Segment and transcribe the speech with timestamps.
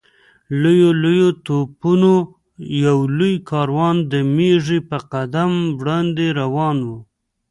[0.61, 2.15] لویو لویو توپونو
[2.85, 6.89] یو لوی کاروان د مېږي په قدم وړاندې روان و.